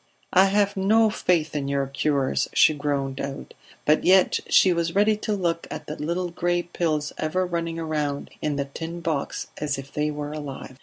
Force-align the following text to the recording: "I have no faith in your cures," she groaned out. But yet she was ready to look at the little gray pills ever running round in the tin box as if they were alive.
"I 0.33 0.45
have 0.45 0.75
no 0.75 1.11
faith 1.11 1.55
in 1.55 1.67
your 1.67 1.85
cures," 1.85 2.47
she 2.55 2.73
groaned 2.73 3.19
out. 3.21 3.53
But 3.85 4.03
yet 4.03 4.39
she 4.49 4.73
was 4.73 4.95
ready 4.95 5.15
to 5.17 5.33
look 5.33 5.67
at 5.69 5.85
the 5.85 5.95
little 5.95 6.31
gray 6.31 6.63
pills 6.63 7.13
ever 7.19 7.45
running 7.45 7.77
round 7.77 8.31
in 8.41 8.55
the 8.55 8.65
tin 8.65 9.01
box 9.01 9.49
as 9.59 9.77
if 9.77 9.93
they 9.93 10.09
were 10.09 10.31
alive. 10.31 10.79